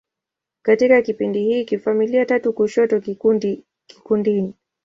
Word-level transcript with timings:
Katika 0.61 1.01
kipindi 1.01 1.43
hiki, 1.43 1.77
familia 1.77 2.25
tatu 2.25 2.53
kushoto 2.53 3.01
kikundi. 3.01 3.63